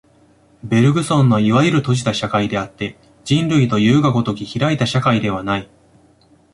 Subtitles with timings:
[0.63, 5.69] ベルグソンのいわゆる閉じた社会であって、人類というが如き開いた社会ではない。